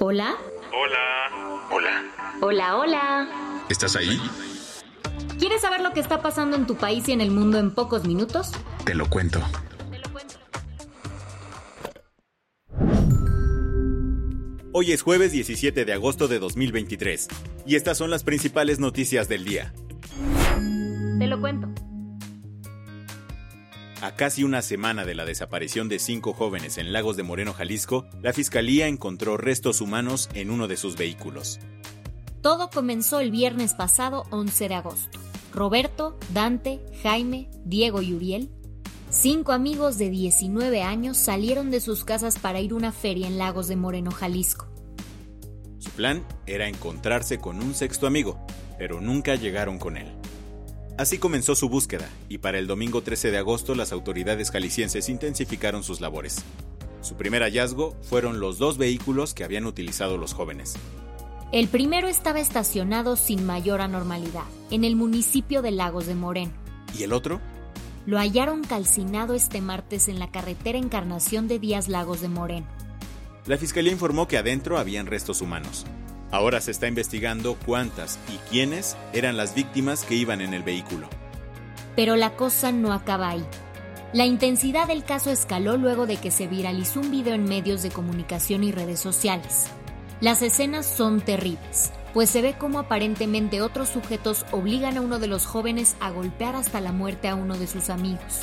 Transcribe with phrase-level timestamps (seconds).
[0.00, 0.36] Hola.
[0.72, 1.66] Hola.
[1.72, 2.04] Hola.
[2.40, 3.64] Hola, hola.
[3.68, 4.20] ¿Estás ahí?
[5.40, 8.04] ¿Quieres saber lo que está pasando en tu país y en el mundo en pocos
[8.06, 8.52] minutos?
[8.84, 9.42] Te lo cuento.
[14.72, 17.26] Hoy es jueves 17 de agosto de 2023
[17.66, 19.74] y estas son las principales noticias del día.
[21.18, 21.68] Te lo cuento.
[24.00, 28.06] A casi una semana de la desaparición de cinco jóvenes en Lagos de Moreno, Jalisco,
[28.22, 31.58] la Fiscalía encontró restos humanos en uno de sus vehículos.
[32.40, 35.18] Todo comenzó el viernes pasado 11 de agosto.
[35.52, 38.50] Roberto, Dante, Jaime, Diego y Uriel,
[39.10, 43.36] cinco amigos de 19 años salieron de sus casas para ir a una feria en
[43.36, 44.68] Lagos de Moreno, Jalisco.
[45.78, 48.38] Su plan era encontrarse con un sexto amigo,
[48.78, 50.17] pero nunca llegaron con él.
[50.98, 55.84] Así comenzó su búsqueda, y para el domingo 13 de agosto las autoridades jaliscienses intensificaron
[55.84, 56.42] sus labores.
[57.02, 60.74] Su primer hallazgo fueron los dos vehículos que habían utilizado los jóvenes.
[61.52, 66.50] El primero estaba estacionado sin mayor anormalidad, en el municipio de Lagos de Moreno.
[66.98, 67.40] ¿Y el otro?
[68.04, 72.66] Lo hallaron calcinado este martes en la carretera Encarnación de Díaz Lagos de Moreno.
[73.46, 75.86] La fiscalía informó que adentro habían restos humanos.
[76.30, 81.08] Ahora se está investigando cuántas y quiénes eran las víctimas que iban en el vehículo.
[81.96, 83.44] Pero la cosa no acaba ahí.
[84.12, 87.90] La intensidad del caso escaló luego de que se viralizó un video en medios de
[87.90, 89.68] comunicación y redes sociales.
[90.20, 95.28] Las escenas son terribles, pues se ve cómo aparentemente otros sujetos obligan a uno de
[95.28, 98.40] los jóvenes a golpear hasta la muerte a uno de sus amigos.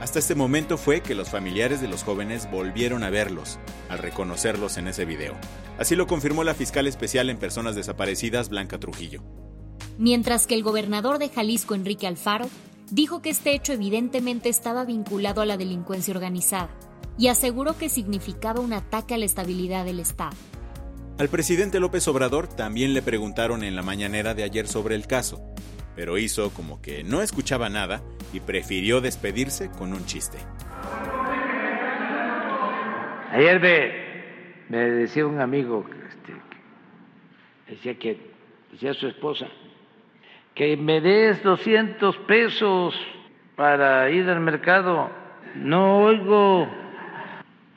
[0.00, 3.58] Hasta este momento fue que los familiares de los jóvenes volvieron a verlos,
[3.88, 5.34] al reconocerlos en ese video.
[5.78, 9.22] Así lo confirmó la fiscal especial en personas desaparecidas, Blanca Trujillo.
[9.98, 12.46] Mientras que el gobernador de Jalisco, Enrique Alfaro,
[12.90, 16.68] dijo que este hecho evidentemente estaba vinculado a la delincuencia organizada
[17.16, 20.36] y aseguró que significaba un ataque a la estabilidad del Estado.
[21.18, 25.40] Al presidente López Obrador también le preguntaron en la mañanera de ayer sobre el caso,
[25.96, 28.02] pero hizo como que no escuchaba nada
[28.32, 30.38] y prefirió despedirse con un chiste.
[33.32, 33.60] Ayer
[34.68, 36.34] me, decía un amigo, este,
[37.68, 38.20] decía que
[38.70, 39.46] decía su esposa,
[40.54, 42.94] que me des 200 pesos
[43.56, 45.10] para ir al mercado.
[45.54, 46.68] No oigo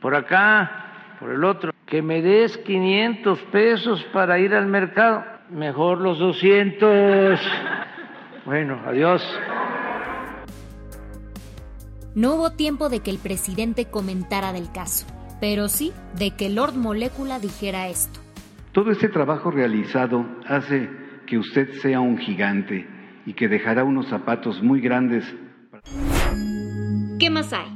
[0.00, 5.24] por acá, por el otro, que me des 500 pesos para ir al mercado.
[5.50, 7.40] Mejor los 200.
[8.48, 9.20] Bueno, adiós.
[12.14, 15.04] No hubo tiempo de que el presidente comentara del caso,
[15.38, 18.20] pero sí de que Lord Molécula dijera esto.
[18.72, 20.88] Todo este trabajo realizado hace
[21.26, 22.88] que usted sea un gigante
[23.26, 25.26] y que dejará unos zapatos muy grandes.
[27.20, 27.68] ¿Qué más hay?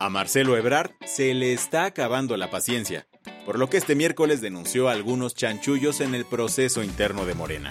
[0.00, 3.06] A Marcelo Ebrard se le está acabando la paciencia,
[3.44, 7.70] por lo que este miércoles denunció algunos chanchullos en el proceso interno de Morena.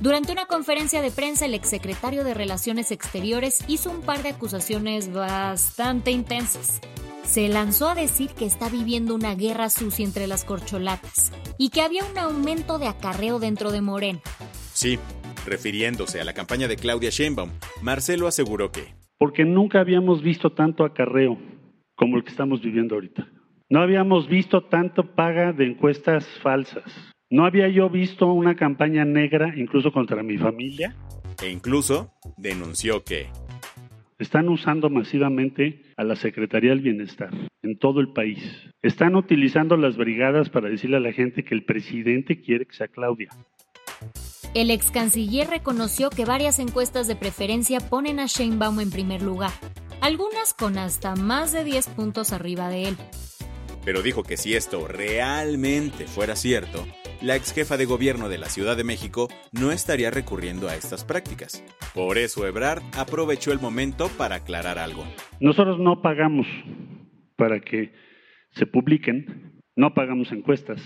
[0.00, 5.12] Durante una conferencia de prensa, el exsecretario de Relaciones Exteriores hizo un par de acusaciones
[5.12, 6.80] bastante intensas.
[7.22, 11.80] Se lanzó a decir que está viviendo una guerra sucia entre las corcholatas y que
[11.80, 14.20] había un aumento de acarreo dentro de Morena.
[14.72, 14.98] Sí,
[15.46, 17.50] refiriéndose a la campaña de Claudia Sheinbaum,
[17.80, 18.94] Marcelo aseguró que...
[19.16, 21.38] Porque nunca habíamos visto tanto acarreo
[21.94, 23.26] como el que estamos viviendo ahorita.
[23.70, 26.84] No habíamos visto tanto paga de encuestas falsas.
[27.30, 30.94] No había yo visto una campaña negra incluso contra mi familia.
[31.42, 33.28] E incluso denunció que
[34.18, 37.30] están usando masivamente a la Secretaría del Bienestar
[37.62, 38.42] en todo el país.
[38.82, 42.88] Están utilizando las brigadas para decirle a la gente que el presidente quiere que sea
[42.88, 43.30] Claudia.
[44.54, 49.50] El ex canciller reconoció que varias encuestas de preferencia ponen a Sheinbaum en primer lugar,
[50.00, 52.96] algunas con hasta más de 10 puntos arriba de él.
[53.84, 56.86] Pero dijo que si esto realmente fuera cierto,
[57.24, 61.04] la ex jefa de gobierno de la Ciudad de México no estaría recurriendo a estas
[61.04, 61.64] prácticas.
[61.94, 65.04] Por eso Ebrard aprovechó el momento para aclarar algo.
[65.40, 66.46] Nosotros no pagamos
[67.36, 67.92] para que
[68.50, 70.82] se publiquen, no pagamos encuestas.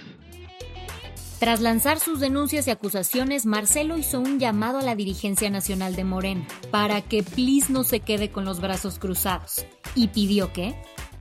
[1.40, 6.04] Tras lanzar sus denuncias y acusaciones, Marcelo hizo un llamado a la dirigencia nacional de
[6.04, 10.74] Morena para que please no se quede con los brazos cruzados y pidió que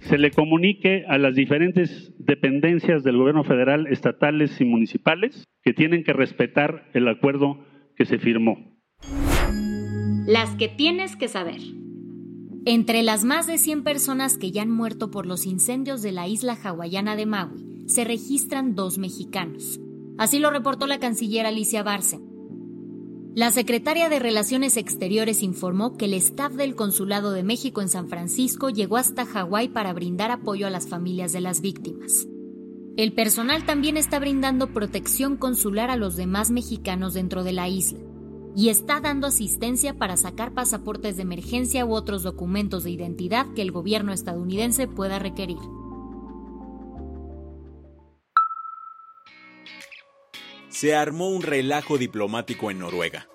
[0.08, 6.04] se le comunique a las diferentes dependencias del gobierno federal, estatales y municipales que tienen
[6.04, 7.60] que respetar el acuerdo
[7.96, 8.78] que se firmó.
[10.26, 11.60] Las que tienes que saber.
[12.66, 16.28] Entre las más de 100 personas que ya han muerto por los incendios de la
[16.28, 19.80] isla hawaiana de Maui, se registran dos mexicanos.
[20.18, 22.20] Así lo reportó la canciller Alicia Barce.
[23.38, 28.10] La secretaria de Relaciones Exteriores informó que el staff del Consulado de México en San
[28.10, 32.28] Francisco llegó hasta Hawái para brindar apoyo a las familias de las víctimas.
[32.96, 38.00] El personal también está brindando protección consular a los demás mexicanos dentro de la isla
[38.56, 43.62] y está dando asistencia para sacar pasaportes de emergencia u otros documentos de identidad que
[43.62, 45.60] el gobierno estadounidense pueda requerir.
[50.78, 53.28] Se armó un relajo diplomático en Noruega.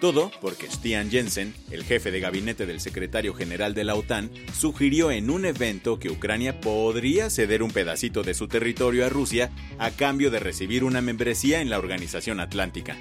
[0.00, 5.10] Todo porque Stian Jensen, el jefe de gabinete del secretario general de la OTAN, sugirió
[5.10, 9.90] en un evento que Ucrania podría ceder un pedacito de su territorio a Rusia a
[9.90, 12.96] cambio de recibir una membresía en la Organización Atlántica.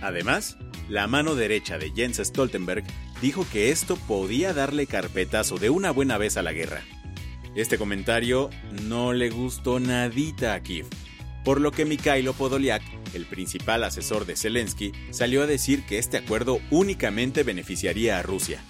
[0.00, 0.56] Además,
[0.88, 2.84] la mano derecha de Jens Stoltenberg
[3.20, 6.80] dijo que esto podía darle carpetazo de una buena vez a la guerra.
[7.54, 8.48] Este comentario
[8.84, 10.86] no le gustó nadita a Kiev,
[11.46, 12.82] por lo que Mikhailo Podolyak,
[13.14, 18.60] el principal asesor de Zelensky, salió a decir que este acuerdo únicamente beneficiaría a Rusia.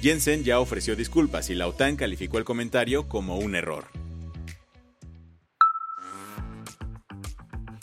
[0.00, 3.88] Jensen ya ofreció disculpas y la OTAN calificó el comentario como un error.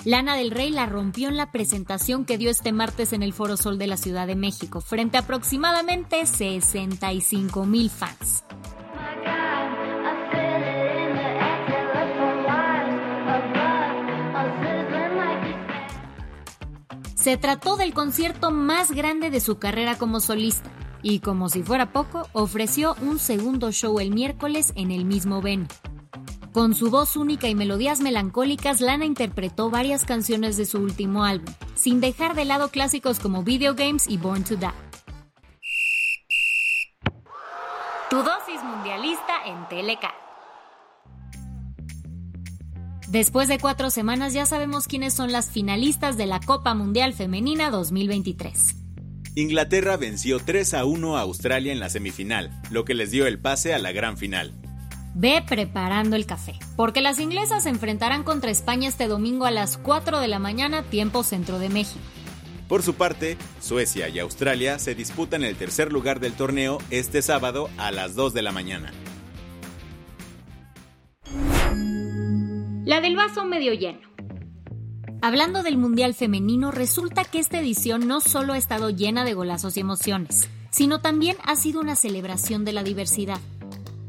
[0.04, 3.56] Lana del Rey la rompió en la presentación que dio este martes en el Foro
[3.56, 8.44] Sol de la Ciudad de México, frente a aproximadamente 65 mil fans.
[17.24, 20.70] Se trató del concierto más grande de su carrera como solista
[21.02, 25.70] y como si fuera poco, ofreció un segundo show el miércoles en el mismo venue.
[26.52, 31.54] Con su voz única y melodías melancólicas, Lana interpretó varias canciones de su último álbum,
[31.76, 34.68] sin dejar de lado clásicos como Video Games y Born to Die.
[38.10, 39.64] Tu dosis mundialista en.
[43.14, 47.70] Después de cuatro semanas ya sabemos quiénes son las finalistas de la Copa Mundial Femenina
[47.70, 48.76] 2023.
[49.36, 53.38] Inglaterra venció 3 a 1 a Australia en la semifinal, lo que les dio el
[53.38, 54.56] pase a la gran final.
[55.14, 59.78] Ve preparando el café, porque las inglesas se enfrentarán contra España este domingo a las
[59.78, 62.02] 4 de la mañana, tiempo centro de México.
[62.68, 67.70] Por su parte, Suecia y Australia se disputan el tercer lugar del torneo este sábado
[67.78, 68.92] a las 2 de la mañana.
[72.86, 74.02] La del vaso medio lleno.
[75.22, 79.78] Hablando del Mundial Femenino, resulta que esta edición no solo ha estado llena de golazos
[79.78, 83.40] y emociones, sino también ha sido una celebración de la diversidad.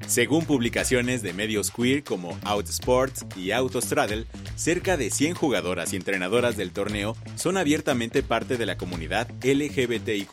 [0.08, 4.26] Según publicaciones de medios queer como Outsports y Autostraddle,
[4.56, 10.32] cerca de 100 jugadoras y entrenadoras del torneo son abiertamente parte de la comunidad LGBTIQ.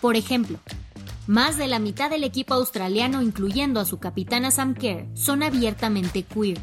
[0.00, 0.58] Por ejemplo,
[1.28, 6.24] más de la mitad del equipo australiano, incluyendo a su capitana Sam Kerr, son abiertamente
[6.24, 6.58] queer.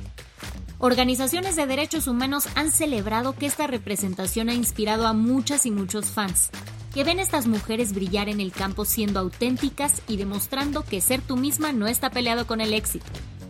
[0.81, 6.05] Organizaciones de derechos humanos han celebrado que esta representación ha inspirado a muchas y muchos
[6.05, 6.51] fans,
[6.93, 11.21] que ven a estas mujeres brillar en el campo siendo auténticas y demostrando que ser
[11.21, 13.05] tú misma no está peleado con el éxito.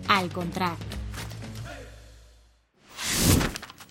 [0.08, 0.84] Al contrario.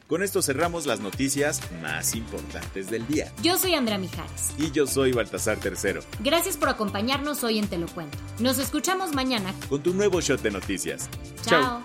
[0.08, 3.32] Con esto cerramos las noticias más importantes del día.
[3.40, 4.52] Yo soy Andrea Mijares.
[4.58, 6.00] Y yo soy Baltasar Tercero.
[6.24, 8.18] Gracias por acompañarnos hoy en Te lo Cuento.
[8.40, 11.08] Nos escuchamos mañana con tu nuevo shot de noticias.
[11.42, 11.84] Chao.